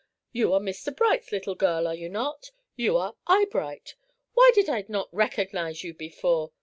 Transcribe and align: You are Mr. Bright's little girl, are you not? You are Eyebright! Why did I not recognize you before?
You 0.31 0.51
are 0.53 0.59
Mr. 0.59 0.95
Bright's 0.95 1.31
little 1.31 1.53
girl, 1.53 1.85
are 1.87 1.93
you 1.93 2.09
not? 2.09 2.49
You 2.75 2.97
are 2.97 3.13
Eyebright! 3.27 3.93
Why 4.33 4.49
did 4.55 4.67
I 4.67 4.83
not 4.87 5.13
recognize 5.13 5.83
you 5.83 5.93
before? 5.93 6.53